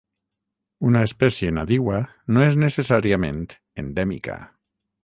[0.91, 2.01] Una espècie nadiua
[2.35, 3.45] no és necessàriament
[3.85, 4.43] endèmica.